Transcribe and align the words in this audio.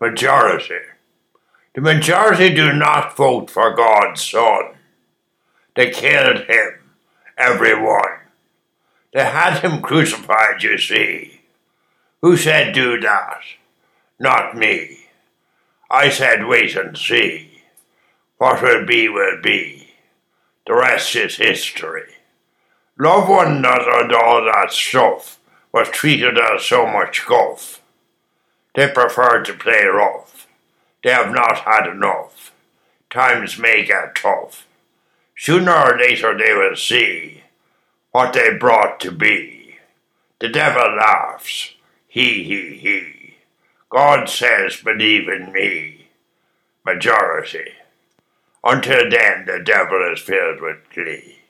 Majority. 0.00 0.78
The 1.74 1.80
majority 1.80 2.54
do 2.54 2.72
not 2.72 3.16
vote 3.16 3.50
for 3.50 3.74
God's 3.74 4.22
Son. 4.22 4.76
They 5.74 5.90
killed 5.90 6.44
him, 6.44 6.92
everyone. 7.36 8.20
They 9.12 9.24
had 9.24 9.58
him 9.58 9.82
crucified, 9.82 10.62
you 10.62 10.78
see. 10.78 11.40
Who 12.22 12.36
said 12.36 12.74
do 12.74 13.00
that? 13.00 13.40
Not 14.20 14.56
me. 14.56 15.06
I 15.90 16.10
said 16.10 16.46
wait 16.46 16.76
and 16.76 16.96
see. 16.96 17.62
What 18.36 18.62
will 18.62 18.86
be, 18.86 19.08
will 19.08 19.40
be. 19.42 19.94
The 20.66 20.74
rest 20.74 21.16
is 21.16 21.36
history. 21.36 22.12
Love 22.98 23.28
one 23.28 23.56
another 23.56 24.02
and 24.02 24.12
all 24.12 24.44
that 24.44 24.70
stuff 24.70 25.40
was 25.72 25.88
treated 25.88 26.38
as 26.38 26.64
so 26.64 26.86
much 26.86 27.26
guff. 27.26 27.82
They 28.78 28.86
prefer 28.86 29.42
to 29.42 29.54
play 29.54 29.86
rough. 29.86 30.46
They 31.02 31.10
have 31.10 31.32
not 31.34 31.62
had 31.62 31.88
enough. 31.88 32.52
Times 33.10 33.58
may 33.58 33.84
get 33.84 34.14
tough. 34.14 34.68
Sooner 35.36 35.72
or 35.72 35.98
later 35.98 36.38
they 36.38 36.54
will 36.54 36.76
see 36.76 37.42
what 38.12 38.34
they 38.34 38.56
brought 38.56 39.00
to 39.00 39.10
be. 39.10 39.78
The 40.38 40.48
devil 40.48 40.94
laughs. 40.94 41.72
He, 42.06 42.44
he, 42.44 42.76
he. 42.76 43.34
God 43.90 44.28
says, 44.28 44.76
believe 44.76 45.28
in 45.28 45.50
me. 45.50 46.10
Majority. 46.86 47.72
Until 48.62 49.10
then, 49.10 49.46
the 49.46 49.58
devil 49.58 50.08
is 50.12 50.20
filled 50.20 50.60
with 50.60 50.88
glee. 50.94 51.40